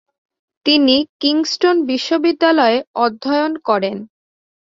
তিনি 0.65 0.95
কিংস্টন 1.21 1.75
বিশ্ববিদ্যালয়ে 1.85 2.77
অধ্যয়ন 2.95 3.53
করেন। 3.67 3.97